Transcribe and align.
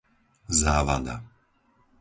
Závada 0.61 1.15